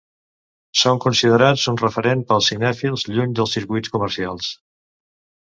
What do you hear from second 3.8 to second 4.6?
comercials.